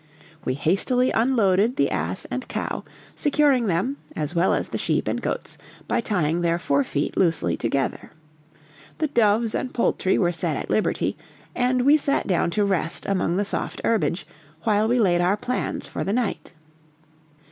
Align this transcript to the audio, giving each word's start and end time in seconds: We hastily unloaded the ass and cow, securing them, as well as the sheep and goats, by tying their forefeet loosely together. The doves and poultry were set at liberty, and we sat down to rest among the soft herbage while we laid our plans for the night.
We 0.45 0.55
hastily 0.55 1.11
unloaded 1.11 1.75
the 1.75 1.91
ass 1.91 2.25
and 2.31 2.47
cow, 2.47 2.83
securing 3.15 3.67
them, 3.67 3.97
as 4.15 4.33
well 4.33 4.51
as 4.55 4.69
the 4.69 4.79
sheep 4.79 5.07
and 5.07 5.21
goats, 5.21 5.59
by 5.87 6.01
tying 6.01 6.41
their 6.41 6.57
forefeet 6.57 7.15
loosely 7.15 7.55
together. 7.55 8.09
The 8.97 9.09
doves 9.09 9.53
and 9.53 9.71
poultry 9.75 10.17
were 10.17 10.31
set 10.31 10.57
at 10.57 10.71
liberty, 10.71 11.17
and 11.53 11.83
we 11.83 11.97
sat 11.97 12.25
down 12.25 12.49
to 12.49 12.65
rest 12.65 13.05
among 13.05 13.37
the 13.37 13.45
soft 13.45 13.79
herbage 13.85 14.25
while 14.63 14.87
we 14.87 14.99
laid 14.99 15.21
our 15.21 15.37
plans 15.37 15.85
for 15.85 16.03
the 16.03 16.13
night. 16.13 16.51